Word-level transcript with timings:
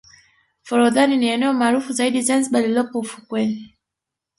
forodhani 0.69 1.17
ni 1.17 1.27
eneo 1.35 1.53
maarufu 1.59 1.93
zaidi 1.93 2.21
zanzibar 2.31 2.61
lililopo 2.61 2.99
ufukweni 2.99 3.77